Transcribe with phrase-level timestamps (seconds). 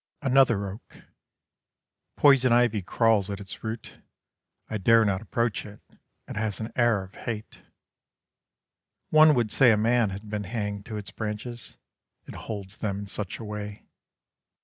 [0.23, 1.03] ANOTHER OAK
[2.15, 3.99] Poison ivy crawls at its root,
[4.67, 5.79] I dare not approach it,
[6.27, 7.59] It has an air of hate.
[9.11, 11.77] One would say a man had been hanged to its branches,
[12.25, 13.85] It holds them in such a way.